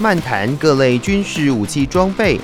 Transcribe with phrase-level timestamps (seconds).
[0.00, 2.38] 漫谈各类军事武器装备，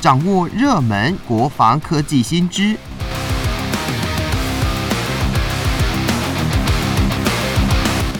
[0.00, 2.74] 掌握热门国防科技新知。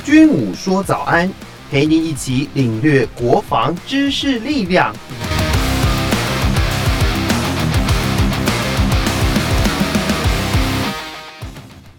[0.05, 1.29] 军武说早安，
[1.69, 4.95] 陪您一起领略国防知识力量。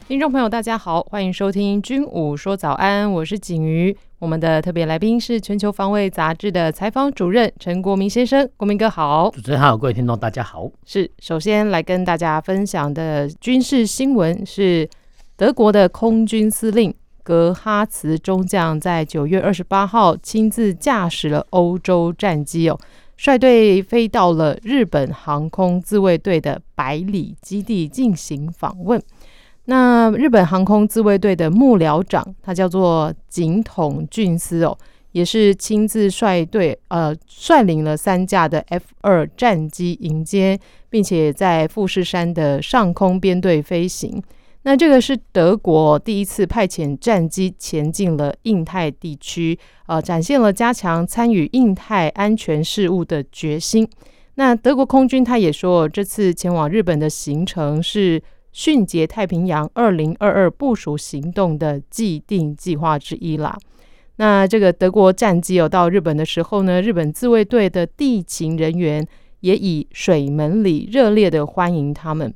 [0.08, 3.98] 听众朋友，大家好，欢迎收听《军武说早安》，我是景瑜。
[4.22, 9.32] 我们的特别来宾是《全球防卫杂志》的采访主任陈国民先生，国民哥好。
[9.32, 10.70] 主持人好，各位听众大家好。
[10.86, 14.88] 是，首先来跟大家分享的军事新闻是，
[15.36, 16.94] 德国的空军司令
[17.24, 22.80] 格哈茨中将在九月二十八号亲自驾驶了欧洲战机哦，
[23.18, 29.02] 率队飞到了日本航空自卫队的百里基地进行访问。
[29.66, 34.76] 那日本航空自卫队的幕僚长，他叫做井筒俊司哦，
[35.12, 40.60] 也是亲自率队呃率领了三架的 F 二战机迎接，
[40.90, 44.22] 并且在富士山的上空编队飞行。
[44.64, 53.88] 那这个是德国第一次派遣战机前进了印太地区，呃，展现了加强参与印太安全事务的决心。
[54.36, 58.22] 那德国空军他也说，这次前往日本的行程是。
[58.52, 63.58] 迅捷太平洋二零二二部署行动的既定计划之一啦。
[64.18, 69.06] 那这个德国战机有到日本的时候呢，日本自卫队的地勤人员
[69.40, 72.32] 也以水门礼热烈的欢迎他们。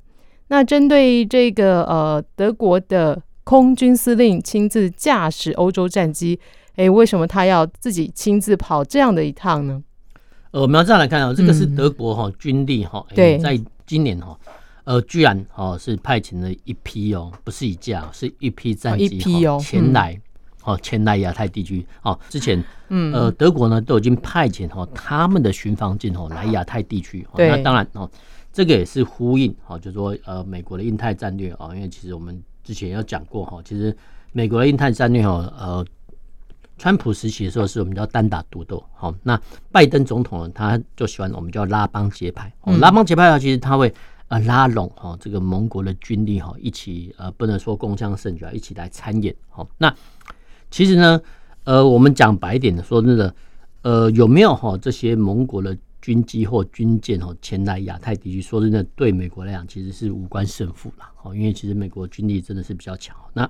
[0.47, 6.39] 那针对这个呃德国的空军司令亲自驾驶欧洲战机，
[6.77, 9.83] 诶，为什么他要自己亲自跑这样的一趟呢？
[10.51, 14.37] 呃，我们要这样来看啊，这个是德国哈、哦嗯、军力哈、哦，对，在今年哈、哦。
[14.85, 20.21] 呃，居然哦是派遣了一批哦，不是一架，是一批战机哦前来
[20.63, 22.17] 哦前来亚太地区哦。
[22.29, 27.27] 之前嗯呃德国呢都已经派遣哦他们的巡防舰哦来亚太地区。
[27.35, 28.07] 那当然哦，
[28.53, 33.95] 这个也是呼应哦，就是说呃美国的印太战略哦，因为其实我们之前有讲过哈，其实
[34.33, 35.83] 美国的印太战略哦呃，
[36.77, 39.39] 川普时期的时候是我们叫单打独斗，好，那
[39.71, 43.91] 拜登总统呢他就喜欢我们叫拉帮结派，哦拉帮结派啊，其实他会。
[44.27, 49.63] 呃，拉拢哈这个盟国的军力哈，一起呃不能说共襄盛举啊，一起来参演哈。
[49.77, 49.95] 那
[50.71, 51.21] 其实呢，
[51.63, 53.35] 呃，我们讲白一点的说，真的，
[53.83, 58.41] 呃，有没有哈这些盟国的军机或军舰哈前来亚太地区？
[58.41, 63.15] 说真的，对美国来讲其实是无关胜负了哈，因为其实美国军力真的是比较强。
[63.31, 63.47] 那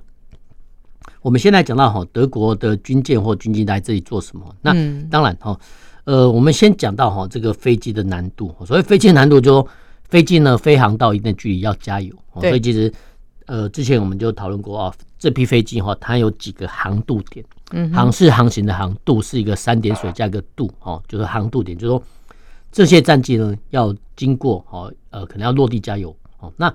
[1.22, 4.54] 我们先来讲到哈德国的军舰或军机来这里做什么？
[4.62, 4.74] 那
[5.10, 5.58] 当然哈，
[6.04, 9.68] 呃，我们先讲到哈这个飞机的难度，所谓飞机的难度就说。
[10.16, 12.94] 飞机呢，飞航到一定距离要加油，所以其实，
[13.48, 22.02] 呃，之前我们就讨论过啊，这批飞机哈，它有几个航度点，嗯，航是航行的航，度是一个三点水加一个度，哦，就是航度点，就是说
[22.72, 26.74] 这些战机呢要经过哦，呃，可能要落地加油，哦，那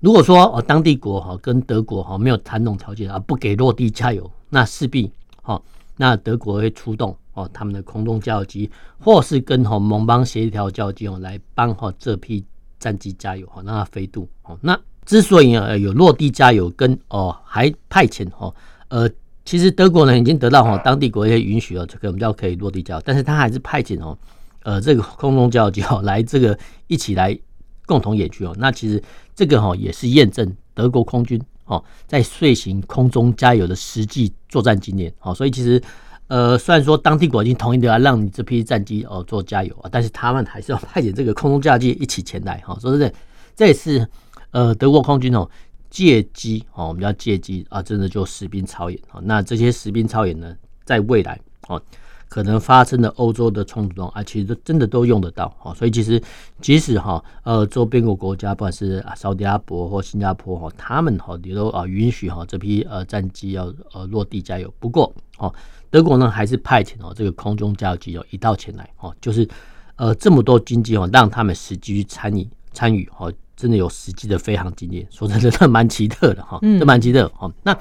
[0.00, 5.10] 如果说哦，当地国哈跟德国哈没有谈拢条件啊，不给落地加油，那势必
[5.40, 5.58] 哈，
[5.96, 7.16] 那德国会出动。
[7.38, 8.68] 哦，他们的空中加油机，
[8.98, 12.44] 或是跟哈盟邦协调加油机哦，来帮哈这批
[12.80, 14.28] 战机加油哈，让它飞渡。
[14.42, 14.76] 哦，那
[15.06, 18.52] 之所以呃有落地加油跟哦还派遣哈
[18.88, 19.08] 呃，
[19.44, 24.18] 其实德国呢已经得到哈当地国家允许了，这个我们叫可以落地加油，但是他还是派遣哦
[24.64, 27.38] 呃这个空中加油机哦来这个一起来
[27.86, 28.52] 共同演习哦。
[28.58, 29.00] 那其实
[29.36, 35.14] 这个哈也是验证德国空军哦在遂行空中加油的实际作战经验。
[35.20, 35.80] 哦，所以其实。
[36.28, 42.76] 呃，虽然说当地国已经同意的要让你这批战机哦做加油啊，但是他们还是要派遣这个空中加油机一起前来哈。
[42.80, 43.12] 说真的，
[43.56, 44.06] 这也是
[44.50, 45.48] 呃德国空军哦
[45.90, 49.20] 借机哦，我们叫借机啊，真的就实兵操演啊。
[49.24, 51.82] 那这些实兵操演呢，在未来哦
[52.28, 55.74] 可能发生的欧洲的冲突中啊，其实真的都用得到哈。
[55.74, 56.22] 所以其实
[56.60, 64.72] 即使哈呃周边国国家，不管是啊沙特阿伯或新加坡哈，他们哈也都啊允许哈这批呃战机要呃落地加油。
[64.78, 65.52] 不过哦。
[65.90, 69.48] 德国呢，还是派遣哦这个空中加油机哦一道前来哦，就是
[69.96, 77.50] 呃这么多军机哦，让他们实际去参与参与哦，真的有实际的飞航经验，说真的，这蛮奇特的哈，这蛮奇特哈。
[77.62, 77.74] 那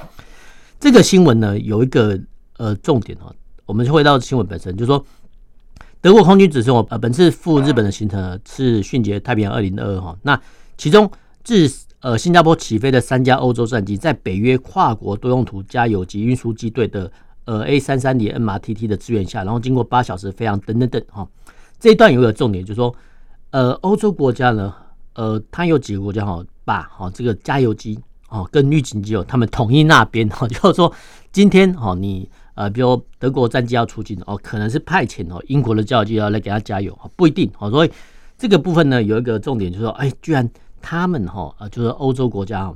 [0.79, 2.17] 这个新闻呢，有一个
[2.55, 3.35] 呃重点哦，
[3.67, 5.05] 我们就回到新闻本身，就是说
[6.01, 10.41] 德国空军指示我呃本次赴日本的行程呢是迅捷太平洋二零二二哈，那
[10.75, 11.07] 其中
[11.43, 17.11] 自呃新加坡起飞的三架欧洲战机，在北约跨国多用途加油及运输机队的。
[17.49, 21.25] 呃，A 三三零 MRTT 的支援下，然后经过八小时飞航等等等哈，
[21.79, 22.93] 这一段有一个重点，就是说，
[23.51, 24.75] 呃，欧洲国家呢，
[25.13, 27.97] 呃，它有几个国家哈，把哈这个加油机
[28.27, 30.91] 哦跟预警机哦，他们统一那边哈，就是说
[31.31, 37.69] 今天哦你呃，比如德国战机要出境哦，可能是派遣哦英国的加油机要来给他加油，不一定哦。
[37.69, 37.91] 所以
[38.35, 40.49] 这个部分呢，有一个重点就是说，哎，居然
[40.81, 42.73] 他们哈呃，就是欧洲国家，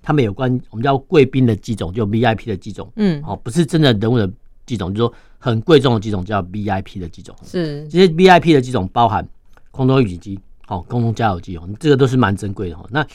[0.00, 4.26] 他们有关我们叫贵宾的机种，就 VIP 的机种，嗯，哦，不是真的人物的
[4.64, 9.28] 机种，就是说很贵重的机种叫 VIP 的机种，是这些 VIP 的机种包含
[9.70, 12.86] 空中预警机，哦，空中加油机哦，这个都是蛮珍贵的哈。
[12.90, 13.06] 那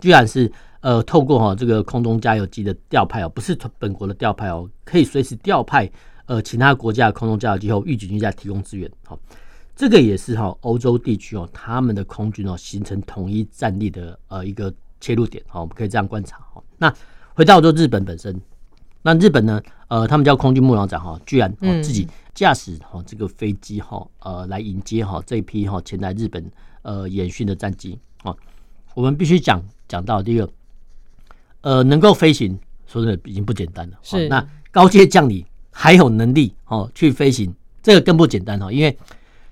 [0.00, 0.50] 居然是。
[0.88, 5.86] 呃，透过哈这个空中加油机的调派哦，不是本国的调派哦，可以随时调派
[6.24, 8.90] 呃其他国家的空中加油机后预警机在提供支援。
[9.04, 9.20] 好，
[9.76, 15.44] 这个也是哈欧洲地区哦他们的空军哦形成统一战力的呃一个切入点。
[15.46, 16.38] 好，我们可以这样观察。
[16.54, 16.90] 哈，那
[17.34, 18.40] 回到说日本本身，
[19.02, 26.50] 那日本呢，呃，他们叫空军幕僚长哈，居然哦自己驾驶哈这个飞机哈呃来迎接哈这一批哈前来日本
[26.80, 27.98] 呃演训的战机。
[28.22, 28.34] 哦，
[28.94, 30.48] 我们必须讲讲到第一个。
[31.60, 33.96] 呃，能够飞行，说真的已经不简单了。
[34.02, 37.52] 是，那高阶将领还有能力哦去飞行，
[37.82, 38.70] 这个更不简单哈。
[38.70, 38.96] 因为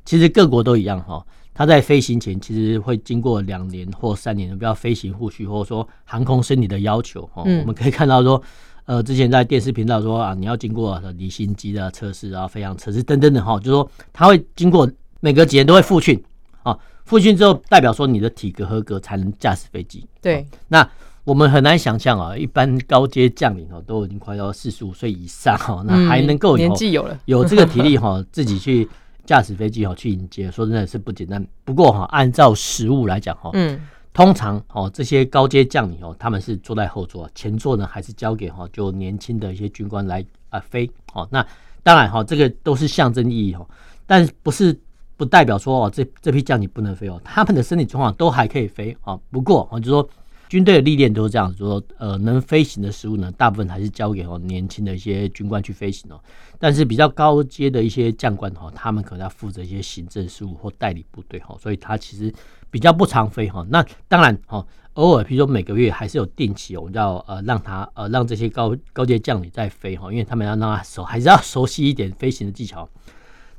[0.05, 7.43] 其实各国都一样哈，他在飞行前其实会经过两年或三年的，不要飞行护训或者说航空生理的要求哈。
[7.43, 8.41] 我们可以看到说，
[8.85, 14.88] 呃，之前在电视频道说啊，你要经过离心机的测试啊、飞行测试等等的哈，就是说他会经过
[15.19, 16.23] 每隔几年都会复训
[16.62, 20.06] 啊，复训之后代表说你的体格合格才能驾驶飞机。
[20.23, 20.88] 对，那。
[21.26, 28.88] 我们很难想象啊，一般高阶将领哦，都已经快要四十五岁以上哦，那还能够年纪有了 有这个体力哈， 自己去
[29.25, 31.44] 驾驶飞机哈，去迎接，说真的是不简单。
[31.64, 33.81] 不过哈，按照实物来讲哈，嗯，
[34.12, 41.26] 通常哦，这些高阶将领哦，他们是坐在后座，前座呢还是交给哈就年轻的一些军官来啊飞哦。
[41.32, 41.44] 那
[41.82, 43.69] 当然哈，这个都是象征意义哦，
[44.06, 44.79] 但不是
[45.17, 49.19] 不代表说哦，这这批将领不能飞哦，他们的身体状况都还可以飞啊。
[49.32, 50.08] 不过我就说。
[50.48, 56.20] 军队的历练都是这样子说，呃，能飞行的事物呢，大部分还是交给哦年轻的一些军官去飞行哦。
[56.58, 62.32] 但是比较高阶的一些将官哈，他们可能要负责一些行政事务或代理部队哈，所以他其实
[62.70, 63.66] 比较不常飞哈。
[63.69, 64.64] 那当然哈，
[64.94, 72.88] 偶尔比如说每个月还是有定期，我们要呃让他呃让这些高高阶将领在飞哈，因为他们要让他熟，还是要熟悉一点飞行的技巧。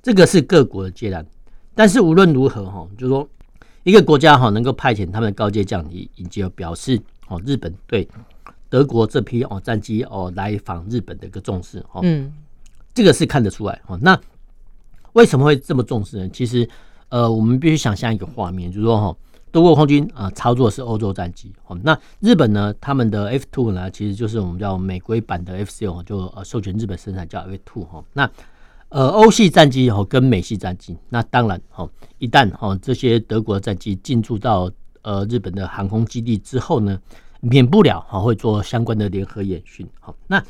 [0.02, 1.26] 这个是各国的阶段，
[1.76, 3.28] 但是无论如何哈，就是说。
[3.88, 8.06] 一个国家哈能够派遣他们的高阶将领，以及表示哦日本对
[8.68, 12.34] 德国这批哦战机哦来访日本的一个重视哦，嗯，
[12.94, 13.98] 这个是看得出来哦。
[14.02, 14.20] 那
[15.14, 16.30] 为什么会这么重视呢？
[16.34, 16.70] 其实
[17.08, 19.18] 呃，我们必须想象一个画面，就是说哈，
[19.54, 28.30] 德国空军啊操作的是欧洲战机哦，那日本呢，他们的 F two 呢，其实就是我们叫美规版的 F 六，就呃授权日本生产叫 F two 哈，那。
[28.90, 31.90] 呃，欧系战机哦，跟美系战机，那当然哦，
[32.20, 36.98] 一旦哦这些德国战机进驻到呃日本的航空基地之后呢，
[37.42, 39.86] 免不了哈会做相关的联合演训。
[40.00, 40.42] 好，那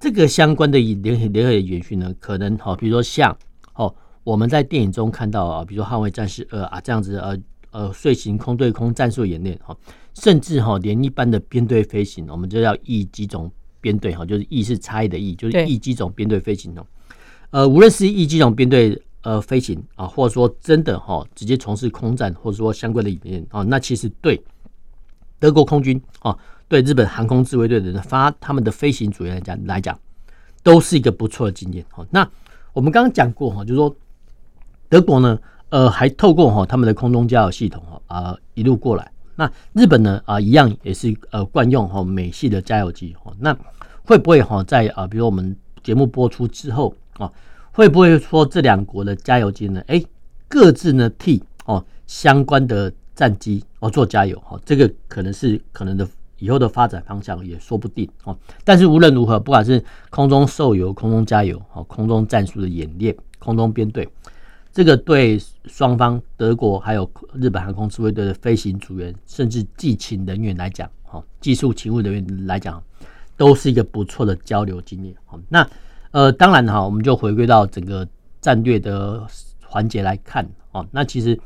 [0.00, 3.36] 这个相关的联合联合演训呢，可能好，比如说像
[3.74, 3.94] 哦
[4.24, 7.38] 我们在电影中看到啊，比如说《捍卫战士二》啊这样子呃
[7.70, 9.76] 呃遂行空对空战术演练哈，
[10.14, 13.48] 甚至哈连一般的编队飞行，我们就要翼机种
[13.80, 16.84] 编队哈，就是翼是差异的翼，就是翼机种编队飞行哦。
[17.54, 24.42] 呃，无论是翼机种编队呃飞行啊，或者说真的哈、哦，直接从事空战，或者说相关的演练啊，那其实对
[25.38, 26.36] 德国空军啊，
[26.66, 29.96] 对日本航空自卫队的人发他们的飞行组员来讲来讲，
[30.64, 31.86] 都是一个不错的经验。
[31.90, 32.28] 好，那
[32.72, 33.94] 我们刚刚讲过哈，就是说
[34.88, 43.56] 德国呢，呃，还透过哈他们的空中加油系统啊一路过来，那日本呢啊一样也是呃惯用哈美系的加油机哈，那
[44.02, 46.92] 会不会哈在啊，比如我们节目播出之后？
[47.18, 47.32] 哦，
[47.72, 49.82] 会不会说这两国的加油机呢？
[49.86, 50.02] 哎，
[50.48, 58.36] 各自呢替哦相关的战机哦做加油哈，这个可能是可能的以后的发展方向也说不定哦。
[58.64, 64.08] 但是无论如何，不管是空中受油、空中加油、哦空中战术的演练、空中编队，
[64.72, 72.82] 这个对双方德国还有日本航空自卫队的飞行组员，甚至技勤人员来讲，哈，技术勤务人员来讲，
[73.36, 75.14] 都是一个不错的交流经验。
[75.24, 75.66] 好，那。
[76.14, 78.06] 呃，当然哈，我们就回归到整个
[78.40, 79.26] 战略的
[79.66, 80.86] 环节来看哦。
[80.92, 81.36] 那其实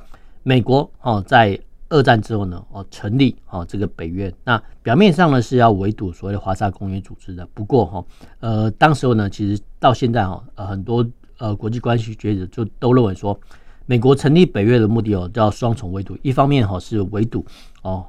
[0.43, 1.59] 美国哦，在
[1.89, 7.49] 二战之后呢，哦成立哦这个北约，那表面上呢是要围堵所谓的华沙公约组织的。
[7.55, 8.05] 不过哈，
[8.41, 11.03] 呃，当时候呢，其实到现在哈，呃，很多
[11.39, 13.41] 呃国际关系学者就都认为说，
[13.87, 16.15] 美国成立北约的目的哦，叫双重围堵。
[16.21, 17.43] 一方面哈是围堵
[17.81, 18.05] 哦，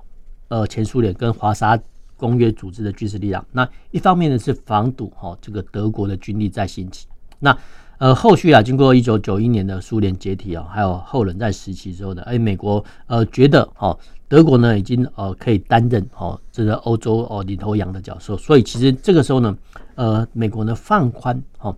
[0.50, 1.80] 呃前苏联跟华沙。
[2.20, 7.08] 公约组织的军事力量，那一方面呢是防堵哈这个德国的军力在兴起。
[7.40, 7.58] 那
[7.98, 13.98] 呃，后续啊，经过一九九一年的苏联解体啊，还有后冷战时期之后呢，哎，美国呃觉得哦，
[14.28, 19.58] 德国呢已经呃可以担任哦这个欧洲哦领头羊的角色，所以其实这个时候呢，
[19.96, 21.76] 呃，美国呢放宽哦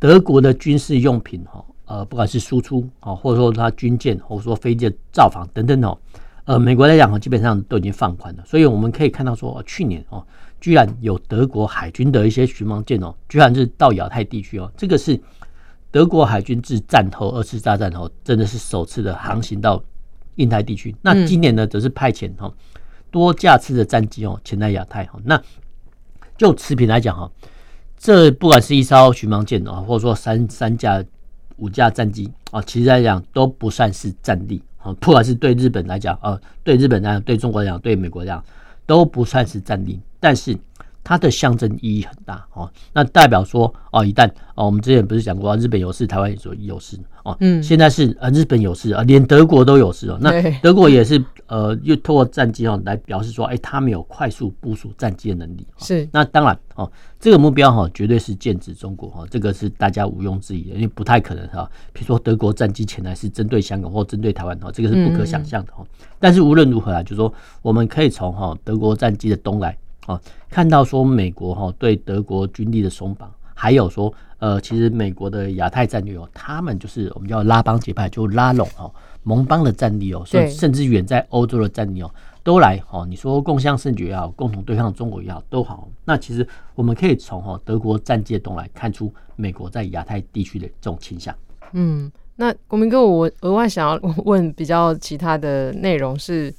[0.00, 5.96] 德国的军事用品哈，呃，不管是输出啊，或者说它军舰，或者说飞机的造访等等哦，
[6.50, 10.26] 呃，美国来讲基本上都已经放宽了，所以我们可以看到说，去年哦。
[10.60, 15.18] 居然有德国海军的一些巡防舰哦，居然是到亚太地区哦，这个是
[15.92, 19.80] 德国海军自战后二次大战后，真的是首次的航行到
[20.34, 20.92] 印太地区。
[21.02, 22.52] 那今年呢，则是派遣哈
[23.12, 25.20] 多架次的战机哦前来亚太哈。
[25.24, 25.40] 那
[26.36, 27.30] 就持平来讲哈，
[27.96, 31.02] 这不管是一艘巡防舰啊，或者说三三架、
[31.58, 34.92] 五架战机啊，其实来讲都不算是战力啊。
[35.00, 38.44] 不管是对日本来讲呃，对日本来讲，对中国来讲，对美国来讲，
[38.86, 40.00] 都不算是占领。
[40.18, 40.56] 但是
[41.02, 50.30] 它的象征意义很大哦，那代表说哦，一旦哦，我们之前不是讲过日本有事，台湾也说有事哦，嗯，现在是呃日本有事啊，连德国都有事哦，那
[50.60, 65.84] 德国也是呃，又透过战机哦来表示说，哎，他们有快速部署战机的能力，是，那当然哦，这个目标哈绝对是剑指中国哈，这个是大家毋庸置疑的，因为不太可能哈，比如说德国战机前来是针对香港或针对台湾哈，这个是不可想象的哈，
[66.18, 69.76] 但是无论如何啊，就是说我们可以从哈德国战机的东来。
[70.10, 82.10] 哦，看到说美国哈对德国军力的松绑，还有说呃，其实美国的亚太战略哦，他们就是我们叫拉帮结派，就拉拢哦盟邦的战力哦，甚甚至远在欧洲的战力哦，
[82.42, 83.06] 都来哦。
[83.06, 85.88] 你说共襄盛举也好，共同对抗中国也好，都好。
[86.04, 91.34] 那其实我们可以从哈德国战机的东来看出美国在亚太地区的这种倾向。
[91.72, 96.52] 嗯，那国民哥，我额外想要 问比较其他的内容是。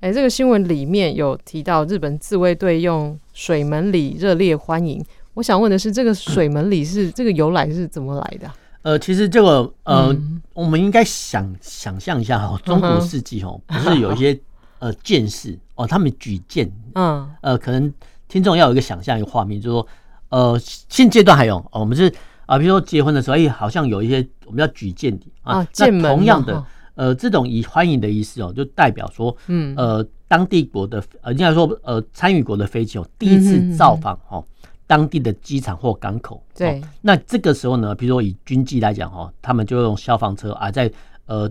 [0.00, 5.02] 哎，这个新闻里面有提到日本自卫队用水门礼热烈欢迎。
[5.32, 8.50] 我想问的是，这个水门礼是这个由来是怎么来的？
[8.82, 14.38] 呃，其实这个呃，嗯、我们应该想想象一下哈，中古世纪哦，不是有一些
[14.80, 17.92] 呃剑士哦，他们举剑，嗯，呃，可能
[18.28, 19.86] 听众要有一个想象一个画面，就是说，
[20.28, 22.12] 呃，现阶段还有，哦、我们是
[22.44, 26.62] 啊，比如说结婚的时候，哎，好像有一些我们要举剑啊，啊剑门同样的。
[26.96, 34.42] 呃，这种以欢迎的意思哦，就代表说，嗯，呃，当地国的呃，应该说呃，参与国的飞机哦，第一次造访哦，
[34.86, 36.42] 当地的机场或港口。
[36.56, 36.80] 对。
[37.02, 40.90] 那这个时候呢，比如说以军机来讲哈，他们就用消防车啊，在
[41.26, 41.48] 呃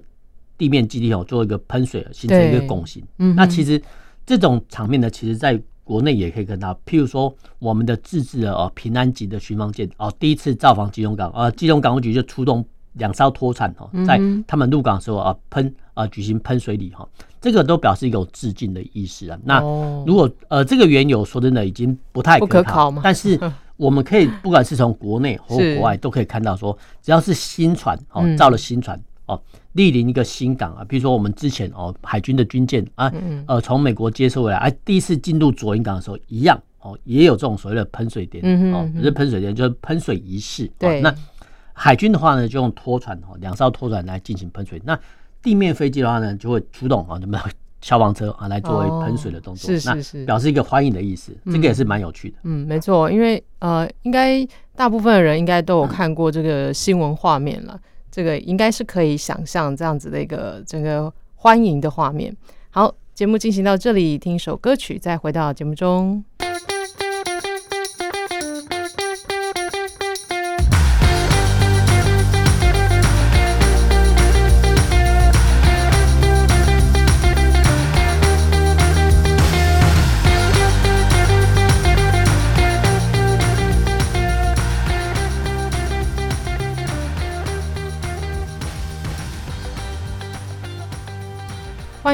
[0.58, 3.04] 地面基地哦做一个喷水，形成一个拱形。
[3.20, 3.36] 嗯。
[3.36, 3.80] 那其实
[4.26, 12.66] 这种场面呢，其实在国内也可以看到，譬如说我们的自制的哦平安级的巡防舰哦，第一次造访基隆港，呃，基隆港务局就出动。
[12.96, 17.08] 两艘拖船哈，在他们入港的时候啊，喷啊举行喷水礼哈，
[17.42, 19.38] 这个都表示一个致敬的意思啊。
[19.44, 19.60] 那
[20.06, 23.40] 如果呃这个缘由说真的已经不太可靠，但是
[23.78, 29.42] 我们可以不管是从国内或 国外都可以看到说，只要是新船哦造了新船哦，
[29.74, 33.12] 莅临一个新港啊，比如说我们之前哦海军的军舰啊，
[33.48, 40.72] 呃从美国接收回来，哎第一次进入左营港的时候一样哦，也有这种所谓的喷水点哦，不是喷水点就是喷水仪式。
[40.80, 41.14] 对，那。
[41.78, 44.82] 海军的话呢，就用拖船哦，两艘拖船来进行喷水。
[44.86, 44.98] 那
[45.42, 47.38] 地面飞机的话呢，就会出动啊，那么
[47.82, 49.70] 消防车啊，来作为喷水的动作。
[49.70, 51.36] 是是是，表示一个欢迎的意思。
[51.46, 52.38] 这个也是蛮有趣的。
[52.44, 57.80] 嗯，没错，因为呃，应该大部分的人应该都有看过这个新闻画面了。
[58.10, 62.34] 这个应该是可以想象这样子的一个整个欢迎的画面。
[62.70, 66.24] 好，节目进行到这里，听一首歌曲，再回到节目中。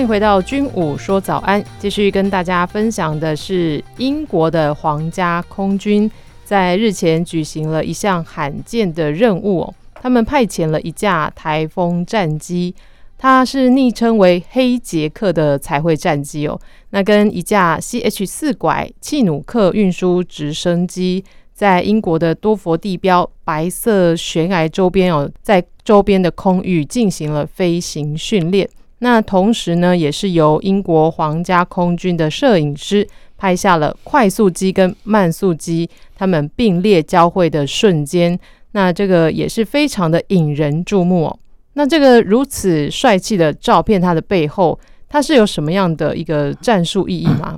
[0.08, 6.10] 回到军武说早安，继续跟大家分享的是英国的皇家空军
[6.44, 12.74] 在日前举行了一项罕见的任务，他们派遣了一架台风战机，
[13.18, 28.68] 它是昵称为“黑杰克”的彩绘战机哦，那跟一架 CH 四拐契努克运输直升机在英国的多佛地标白色悬崖周边哦，在周边的空域进行了飞行训练。
[29.04, 38.40] 那同时呢，也是由英国皇家空军的摄影师拍下了快速机跟慢速机他们并列交汇的瞬间。
[38.74, 41.40] 那这个也是非常的引人注目哦。
[41.74, 44.80] 那这个如此帅气的照片，它的背后
[45.10, 47.58] 它是有什么样的一个战术意义吗？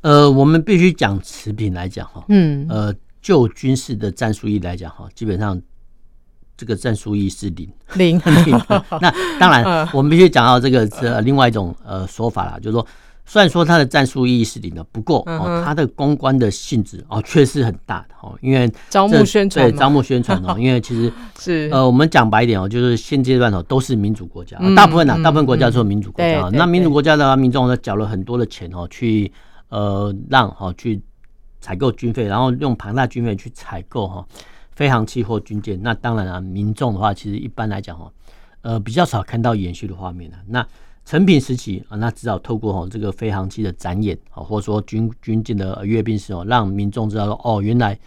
[0.00, 5.58] 呃，我们必须讲持平来讲哈，嗯，呃，就军事的战术意义来讲哈，基本上
[6.56, 7.68] 这个战术意义是零。
[7.94, 8.20] 零。
[9.00, 12.86] 那当然，我们必须讲到这个是另外一种呃说法啦，就是说。
[13.26, 21.70] 虽然说它的战术意义是零的，不过哦，它的公关的性质哦，确实很大的哦，因为招募宣传，对招募宣传哦， 因为其实是。
[21.72, 29.32] 呃，我们讲白一点哦，就是现阶段哦，都是民主国家，大部分呢，大部分国家都是民主国家，那民主国家的话，民众呢缴了很多的钱哦，去
[29.70, 31.00] 呃让哈去
[31.62, 34.22] 采购军费，然后用庞大军费去采购哈
[34.74, 38.12] 飞航器或军舰，那当然啊，民众的话，其实一般来讲哦，
[38.62, 40.38] 呃，比较少看到延续的画面啊。
[40.46, 40.66] 那。
[41.06, 48.00] 成品时期啊，那至少透过哦这个飞航器的展演啊，或者说军军舰的阅兵式哦，让民众知道说哦，原来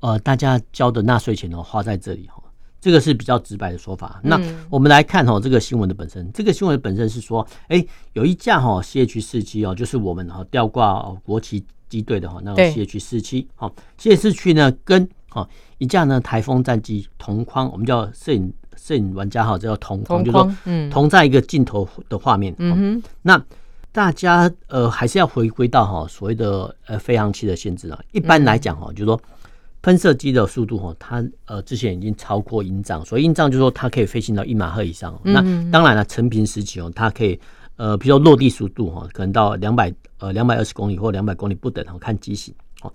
[0.00, 2.42] 呃大家交的纳税钱哦花在这里哈，
[2.82, 4.20] 这个是比较直白的说法。
[4.22, 15.48] 那我们来看哈这个新闻的本身，这个新闻的本身是说，哎，有一架哈 CH 四七哦，就是我们哈吊挂国旗机队的哈那个 CH 四七哈，CH 四七呢跟哈
[15.78, 18.50] 一架呢台风战机同框，我们叫摄影。
[18.76, 22.52] 摄影玩家哈，这叫同框，就是说同在一个镜头的画面。
[22.58, 23.40] 嗯哼，那
[23.92, 27.98] 大家呃还是要回归到哈所谓的呃飞行器的限制啊。
[28.10, 29.18] 一般来讲哈，就是说
[29.80, 35.18] 喷射机的速度哈，它呃之前已经超过音障，所以音障就是说它可以飞行到一马赫以上。
[35.22, 37.38] 那当然了，成平时期哦，它可以
[37.76, 42.92] 呃比如说落地速度哈，可能到两百呃两百二十公里或两百公里不等，哈看机型哦。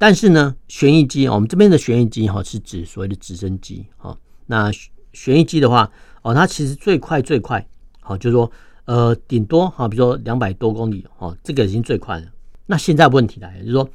[0.00, 4.16] 但是呢，旋翼机我们这边的旋翼机哈是指所谓的直升机哈，
[4.46, 4.72] 那。
[5.12, 5.90] 旋翼机的话，
[6.22, 7.66] 哦，它其实最快最快，
[8.00, 8.48] 好，就是说，
[8.84, 12.26] 呃，顶多哈，比如说两百多公里，哦，这个已经最快了。
[12.66, 13.90] 那现在问题来了，就是说，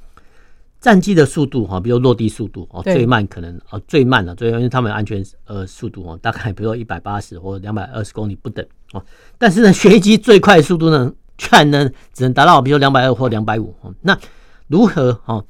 [0.82, 9.02] 战机的速度哈，比如落地速度哦，最慢可能哦，最慢了，最因为他们安全呃速度哦，大概比如说一百八十或两百二十公里不等哦。
[9.38, 13.74] 但是呢，旋翼机最快的速度呢，居然呢只能达到比如说两百二或两百五。
[14.02, 14.20] 那
[14.68, 15.46] 如何哦，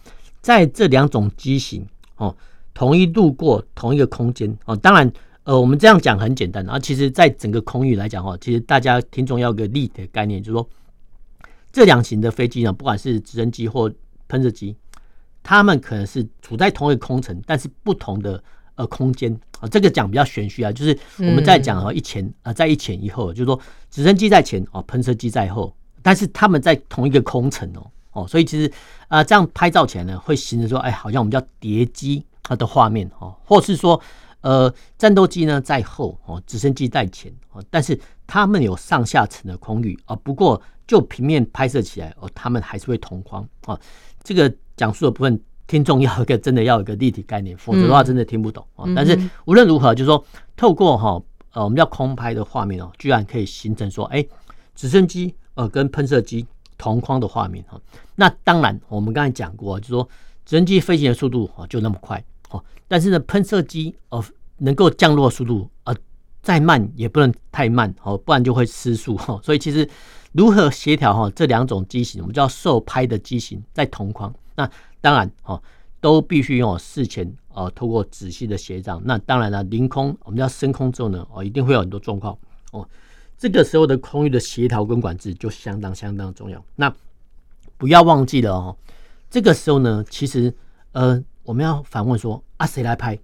[0.45, 1.83] 在这两种机型
[2.17, 2.35] 哦，
[2.71, 5.11] 同一路过同一个空间哦，当然。
[5.45, 10.67] 呃，我们这样讲很简单，然后其实，在整个空域来讲哦，其实大家听众要个立体的概念，就是说，
[11.71, 13.87] 这两型的飞机呢，不管是直升机或
[14.27, 14.75] 喷射机，
[15.43, 28.71] 它们可能是处在同一个空层，但是不同的呃空间啊，这个讲比较玄虚啊，就是我们在讲啊一前啊在一前一后，就是说直升机在前哦，喷射机在后，但是他们在同一个空层哦哦，所以其实
[29.07, 34.01] 啊这样拍照起来呢，会形成说，哎，好像我们叫叠机它的画面哦，或是说。
[34.41, 40.15] 呃，战斗机呢在后哦，直升机在前哦，但是他们有上下层的空域啊。
[40.17, 43.75] 不过就平面拍摄起来哦，他们还是会同框啊。
[44.21, 48.85] 这个讲述的部分，听众要一个真的要有一个立体概念，否则的话真的听不懂啊。
[48.95, 50.23] 但是无论如何，就是说
[50.55, 51.19] 透过哈
[51.53, 54.23] 呃我们叫空拍的画面哦，居然可以形成说，哎，
[54.75, 56.45] 直升机呃跟喷射机
[56.77, 57.79] 同框的画面哈。
[58.15, 60.09] 那当然，我们刚才讲过，就是说
[60.45, 62.63] 直升机飞行的速度啊就那么快哦。
[62.87, 64.23] 但是呢，喷射机哦
[64.57, 65.95] 能够降落速度呃
[66.41, 69.39] 再慢也不能太慢哦，不然就会失速哈。
[69.43, 69.89] 所以其实
[70.31, 74.69] 如何协调哈这两种机型，我们叫受拍的机型在同框，那
[75.01, 75.61] 当然哦
[75.99, 79.01] 都必须用事前哦透过仔细的协商。
[79.03, 82.37] 那当然了，临空我们要升空之后呢哦一定会有很多状况
[82.71, 82.87] 哦，
[83.37, 86.63] 这个时候的空域的协调跟管制就相当相当重要。
[86.75, 86.93] 那
[87.77, 88.77] 不要忘记了哦，
[89.29, 90.53] 这个时候呢其实
[90.91, 91.23] 呃。
[91.45, 93.15] 我们要反问说啊，谁来拍？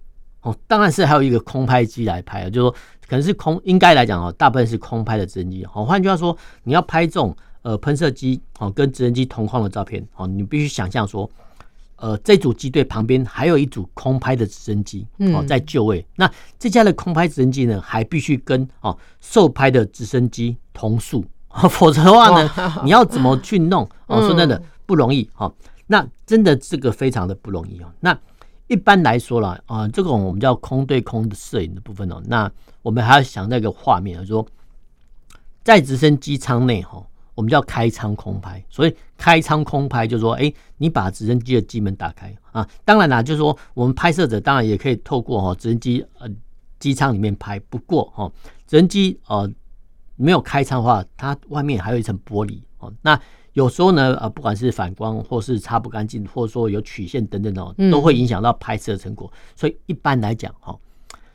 [0.42, 2.70] 哦，当然是还有一个空拍机来拍，就是说
[3.08, 5.64] 可能是空，应该来讲哦，大部分是空拍的直升机。
[5.74, 11.28] 哦，换句话说，你要拍这种呃喷射机哦跟直升机同框的照片哦，你必须想象说，
[12.02, 16.04] 呃，这组机队旁边还有一组空拍的直升机哦在就位。
[16.16, 21.24] 那这家的空拍直升机呢，还必须跟哦受拍的直升机同速，
[21.70, 22.50] 否则的话呢，
[22.82, 23.88] 你要怎么去弄？
[24.08, 25.52] 哦，说真的不容易哈。
[25.86, 27.92] 那真的这个非常的不容易哦。
[28.00, 28.18] 那
[28.66, 32.50] 一般来说啦，啊，这种我们叫空对空的摄影的部分哦，那
[32.82, 34.44] 我们还要想那个画面，就是说
[35.62, 37.00] 在直升机舱内哈，
[37.34, 38.64] 我们叫开仓空拍。
[38.68, 42.68] 所以开仓空拍就是说，哎，你把直升机的机门打开啊。
[42.84, 46.28] 当然啦，就是说我们拍摄者当然也可以透过哈直升机呃
[46.78, 47.58] 机舱里面拍。
[47.68, 48.30] 不过哈，
[48.66, 49.50] 直升机呃
[50.16, 52.92] 没有开仓的话，它外面还有一层玻璃哦。
[53.02, 53.18] 那
[53.54, 59.30] 有时候呢，呃，不管是反光，或是擦不干净，或者说有曲线等等哦，都会影响到拍摄的成果。
[59.54, 60.74] 所以一般来讲，哈，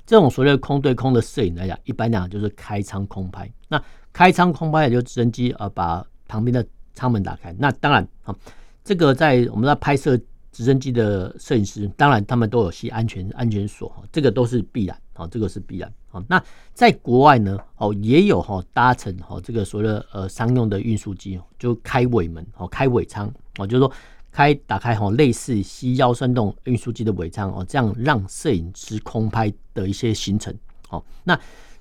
[0.04, 3.48] 这种所谓的空对空的摄影来讲，一般讲就是开仓空拍。
[3.68, 3.80] 那
[4.18, 7.56] 开舱空拍也就直升机呃把旁边的舱门打开。
[7.60, 8.36] 那当然，啊，
[8.84, 10.20] 这个在我们在拍摄
[10.52, 16.24] 直升机的摄影师，当然他们都有系安全安全锁，哈，这个都是必然，啊，这个是必然啊。
[16.28, 23.94] 那在国外呢，哦，也有哈搭乘哈这个所谓的呃商用的运输机，就开尾门哦，开尾舱哦，就是说
[24.32, 30.52] 开打开哈类似 C 幺三洞运输机的尾舱哦，这样让摄影师空拍的一些行程。
[30.90, 31.40] 哦，那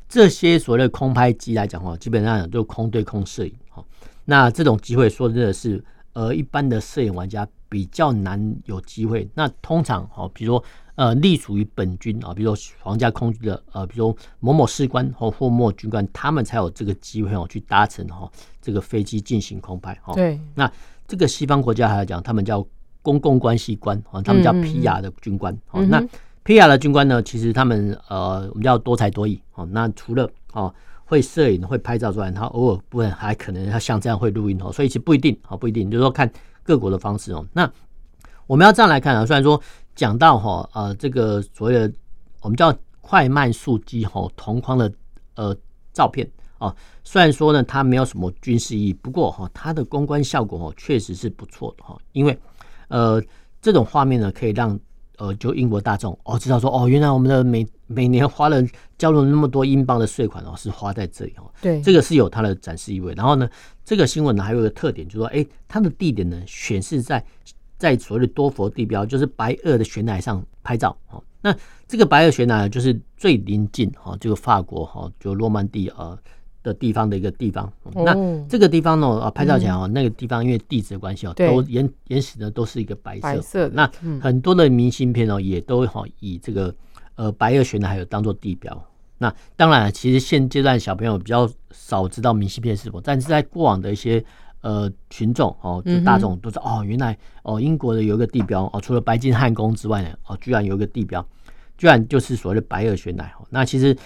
[0.09, 3.53] 这些所谓的空拍机来讲哈，基本上就空对空摄影。
[3.69, 3.85] 好，
[4.25, 9.29] 那这种机会说真的是，呃，一般的摄影玩家比较难有机会。
[9.35, 10.64] 那通常哈，比如说
[10.95, 19.92] 呃，隶属于本军啊，比如说皇家空军的呃，比如说某某士官或或某军官，他们才有这个机会哦，去搭乘哈这个飞机进行空拍。
[20.03, 20.71] 哈，对，那。
[21.09, 22.66] 这个西方国家还要讲，他们叫
[23.01, 25.57] 公共关系官啊，他们叫 PR 的军官。
[25.69, 26.05] 好、嗯，那
[26.47, 29.43] PR 的军官呢，其实他们呃，我们叫多才多艺。
[29.55, 30.73] 哦，那除了哦
[31.05, 36.31] 会摄影、会拍照之外，他偶尔不会还可能他像这样会录音哦，所以其实不一定啊，不一定，就是说看
[36.63, 37.45] 各国的方式哦。
[37.53, 37.69] 那
[38.47, 39.61] 我们要这样来看啊，虽然说
[39.97, 41.93] 讲到哈呃这个所谓的
[42.43, 44.93] 我们叫快慢速机哈同框的
[45.35, 45.57] 呃
[45.93, 46.31] 照片。
[46.59, 51.99] 哦，虽然说呢，它没有什么军事意义，不过哈，它的公关效果哦，确实是不错的哈。
[52.13, 52.39] 因为
[52.89, 53.23] 呃，
[53.61, 54.79] 这种画面呢，可以让
[55.19, 58.63] 呃，就英国大众哦知道说哦，原来我们的每每年花了
[58.99, 61.51] 交了那么多英镑的税款哦，是花在这里哦。
[61.61, 63.13] 对，这个是有它的展示意味。
[63.15, 63.49] 然后呢，
[63.85, 67.25] 这个新闻呢还有一个特点，就是说，哎，它的地点呢显示在
[67.77, 71.23] 在所谓的多佛地标，就是白垩的悬崖上拍照哦。
[71.41, 71.55] 那
[71.87, 76.19] 这个白垩悬崖就是最临近哈，这个法国哈，就诺曼底呃。
[76.67, 78.13] 的地方的一个地方，那
[78.49, 83.21] 这个地方呢，啊，拍照起来哦，那个地方因为地质的关系哦，都岩岩石呢都是一个白色。
[83.23, 83.69] 白色。
[83.69, 83.89] 那
[84.21, 86.75] 很多的明信片哦，也都好以这个
[87.15, 88.85] 呃白垩悬崖还有当做地标。
[89.19, 94.23] 那当然，其实现阶段小朋友比较少知道明信片是什么，但是在过往的一些
[94.63, 101.25] 呃群众哦，就大众都知道哦，原来哦英国的有一个地标哦，除了白金汉宫之外呢，哦，居然有一个地标，
[101.79, 103.33] 居然就是所谓的白垩悬崖。
[103.51, 103.97] 那其实。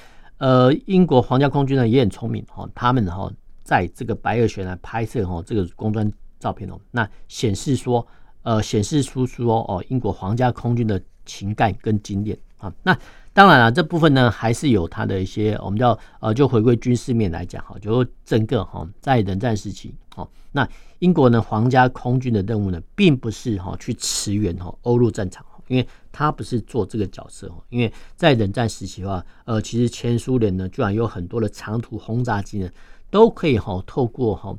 [0.41, 3.31] 呃，英国皇家空军呢也很聪明哈，他们哈
[3.63, 8.07] 在这个白俄悬崖拍摄哈这个公专照片哦，那显示说
[8.43, 12.99] 呃显示出说哦英国皇家空军的情感跟经验啊，那
[13.35, 20.67] 当然了这部分呢还是有它的一些我们叫呃就回归军事面来讲哈，就整个哈在冷战时期哦，那
[21.01, 25.45] 英国呢皇家空军的任务呢并不是哈去驰援哈欧陆战场。
[25.71, 32.69] 因为他不是做这个角色哦，因为在冷战时期的话，呃，其实前苏联呢，居然有很多的长途轰炸机呢，
[33.09, 34.53] 都可以哈透过哈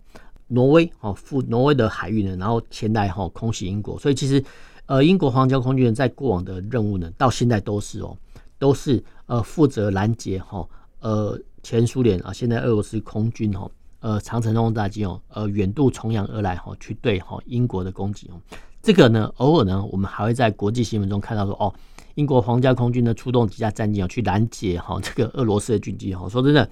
[0.48, 4.00] 挪威哈赴挪威的海域呢，然后前来哈空袭英国。
[4.00, 4.42] 所以其实
[4.86, 8.18] 呃，英国皇家空军在过往的任务呢，到现在都是哦，
[8.58, 10.66] 都是呃负责拦截哈
[11.02, 13.70] 呃前苏联啊，现在俄罗斯空军哈
[14.00, 18.40] 呃长程轰炸机哦，呃远渡重洋而来哈，去对哈英国的攻击哦。
[18.82, 21.72] 这个呢，偶尔呢，我们还会在国际新闻中看到说，哦，
[22.16, 26.28] 英国皇家空军呢出动几架战机啊，去拦截哈 这个俄罗斯的军机哈。
[26.28, 26.68] 说真的，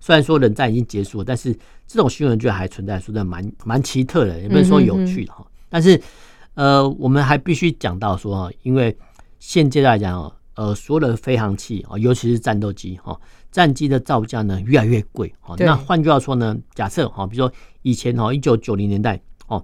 [0.00, 1.52] 虽然说冷战已经结束了，但是
[1.86, 5.46] 这种新闻居然还存在，说真的蛮蛮奇特的，也不能说有趣的哈。
[5.68, 6.00] 但是
[6.54, 8.96] 呃，我们还必须讲到说啊，因为
[9.38, 15.54] 现阶段来讲，呃，所有的飞行器啊，尤其是战斗机哈，战机的造价呢越来越贵哈。
[15.58, 19.62] 那换句话说呢，假设哈，比如说以前哈，一九九零年代哦。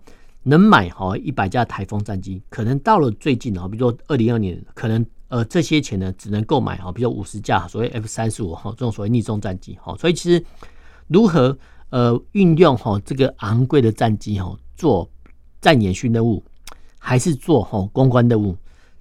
[0.48, 10.42] 能买好一百架台风战机，可能到了最近啊，比如说二零二年，可能呃这些钱呢只能购买好，比如说五十架所谓 F 三十五哈这种所谓逆中战机哈，所以其实
[11.06, 11.56] 如何
[11.90, 15.06] 呃运用哈这个昂贵的战机哈做
[15.60, 16.42] 战演训任务，
[16.98, 18.56] 还是做哈公关任务？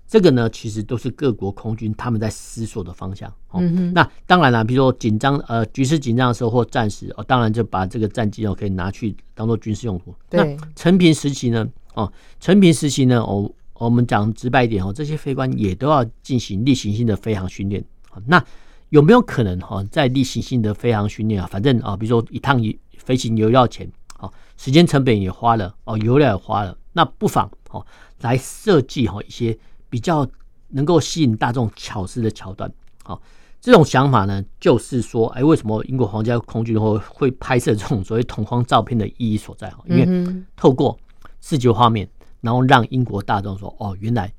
[0.08, 3.30] 这个呢，其实都是各国空军他们在思索的方向。
[3.50, 3.60] 哦，
[3.94, 10.16] 那当然了，比如说紧张呃局势紧张的时候或战时哦，当然就把这个战机哦可以拿去当做军事用途。
[10.30, 10.46] 那
[10.78, 11.68] 成平时期呢？
[11.94, 13.20] 哦，成平时期呢？
[13.20, 17.84] 哦，我们讲直白一点哦，这些飞官也都要进行例行性的飞航训练。
[18.28, 18.42] 那
[18.90, 21.48] 有没有可能哈，在例行性的飞航训练啊？
[21.52, 22.58] 反正啊，比如说一趟
[22.98, 27.86] 飞行油要钱，哦，时间成本也花了，哦，油料也花了，那不妨哦
[28.22, 29.58] 来设计哈一些。
[29.90, 30.28] 比较
[30.70, 32.70] 能够吸引大众巧思的桥段，
[33.04, 33.22] 好，
[33.62, 39.74] 这种想法呢，就是说，哎，为什么英国皇家空军会会拍摄这种所谓同框照片的意义所在？
[39.86, 40.98] 因为透过
[41.42, 42.08] 视觉画面，
[42.42, 44.32] 然后让英国大众说，哦，原来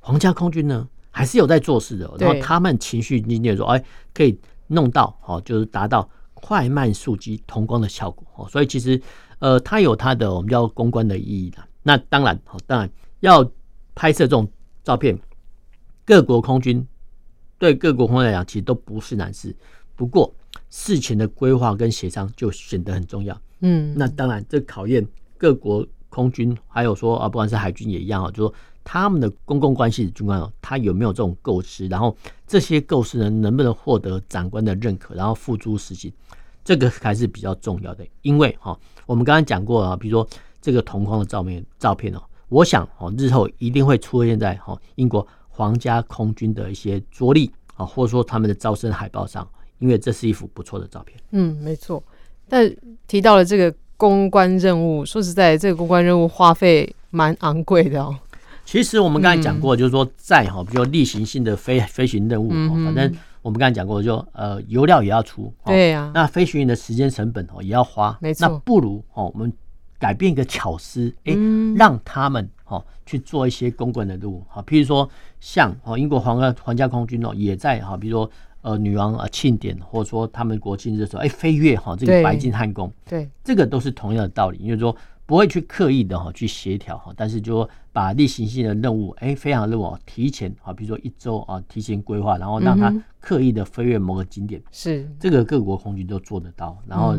[0.00, 9.00] 皇家空军呢还是有在做事的，然后他们情绪凝结说，哎，可以弄到，哦，就是达到快慢速机同光的效果，哦所以其实，
[9.38, 11.58] 呃，它有它的我们叫公关的意义的。
[11.84, 12.90] 那当然，好，当然
[13.20, 13.48] 要
[13.94, 14.48] 拍摄这种。
[14.86, 15.18] 照片，
[16.04, 16.86] 各国空军
[17.58, 19.52] 对各国空军来讲，其实都不是难事。
[19.96, 20.32] 不过
[20.70, 23.36] 事前的规划跟协商就显得很重要。
[23.62, 25.04] 嗯，那当然，这考验
[25.36, 36.12] 各国空军，还有说啊，不管是海军也一样啊，就说他们的公共关系的军官哦，他有没有这种构思，然后这些构思呢，能不能获得长官的认可，然后付诸实行，
[36.62, 38.06] 这个还是比较重要的。
[38.22, 40.28] 因为哈，我们刚刚讲过啊，比如说
[40.60, 42.22] 这个同框的照片，照片哦。
[42.48, 49.46] 我想哦，日后一定会出现在哦英国皇家空军的一些着力啊，或者说他们的招生海报上，
[49.78, 51.18] 因为这是一幅不错的照片。
[51.32, 52.02] 嗯，没错。
[52.48, 52.70] 但
[53.08, 58.16] 提到了这个公关任务，说实在，这个公关任务花费蛮昂贵的哦。
[58.64, 66.12] 其实我们刚才讲过，就是说在哈，比如说例行性的飞飞行任务，嗯、反正我们刚才讲过，就呃油料也要出，对呀、啊。
[66.14, 68.46] 那飞行员的时间成本哦也要花，没错。
[68.46, 69.52] 那不如哦我们
[69.98, 75.08] 改变一个巧思，哎、欸，让他们哦去做一些公共的任务，好，譬如说
[75.40, 78.30] 像哦英国皇家皇家空军哦也在哈，比如说。
[78.62, 95.08] 呃，女王啊，庆典或者说他们国庆日的时候，哎，飞跃哈这个白金汉宫，对，这个都是同样的道理，就是说不会去刻意的哈去协调哈，但是就把例行性的任务，哎，非常任务提前啊，比如说一周啊，提前规划，然后让他刻意的飞跃某个景点，是。
[95.20, 96.76] 这个各国空军都做得到。
[96.88, 97.16] 然后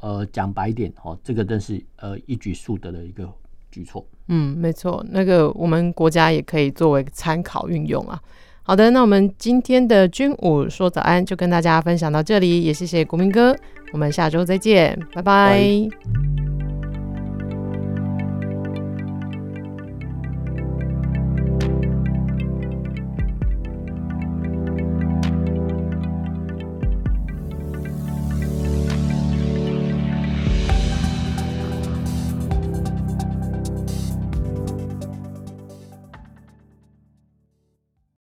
[0.00, 3.28] 呃，讲白一点哦，这个真是呃一举数得的一个
[3.70, 4.06] 举措。
[4.28, 8.20] 嗯，没错，那个我们国家也可以作为参考运用啊。
[8.62, 13.56] 好的，那我们今天的军武说早安就跟大家分享到这里，也谢谢国民哥，
[13.92, 15.60] 我们下周再见，拜拜。
[15.60, 16.45] 拜